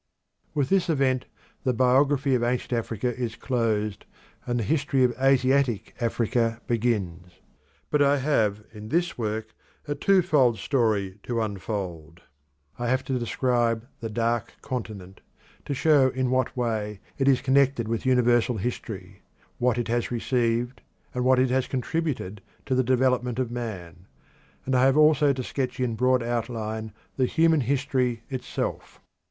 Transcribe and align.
With 0.55 0.69
this 0.69 0.89
event 0.89 1.27
the 1.63 1.73
biography 1.75 2.33
of 2.33 2.41
ancient 2.41 2.73
Africa 2.73 3.15
is 3.15 3.35
closed, 3.35 4.05
and 4.47 4.57
the 4.59 4.63
history 4.63 5.03
of 5.03 5.13
Asiatic 5.21 5.93
Africa 6.01 6.59
begins. 6.65 7.33
But 7.91 8.01
I 8.01 8.17
have 8.17 8.63
in 8.73 8.89
this 8.89 9.15
work 9.15 9.53
a 9.87 9.93
twofold 9.93 10.57
story 10.57 11.19
to 11.21 11.39
unfold. 11.39 12.21
I 12.79 12.87
have 12.87 13.03
to 13.03 13.19
describe 13.19 13.87
the 13.99 14.09
Dark 14.09 14.55
Continent: 14.63 15.21
to 15.65 15.75
show 15.75 16.09
in 16.09 16.31
what 16.31 16.57
way 16.57 16.99
it 17.19 17.27
is 17.27 17.39
connected 17.41 17.87
with 17.87 18.03
universal 18.03 18.57
history; 18.57 19.21
what 19.59 19.77
it 19.77 19.87
has 19.87 20.09
received 20.09 20.81
and 21.13 21.23
what 21.23 21.37
it 21.37 21.51
has 21.51 21.67
contributed 21.67 22.41
to 22.65 22.73
the 22.73 22.83
development 22.83 23.37
of 23.37 23.51
man. 23.51 24.07
And 24.65 24.75
I 24.75 24.83
have 24.85 24.97
also 24.97 25.31
to 25.31 25.43
sketch 25.43 25.79
in 25.79 25.93
broad 25.93 26.23
outline 26.23 26.91
the 27.17 27.27
human 27.27 27.61
history 27.61 28.23
itself. 28.31 28.99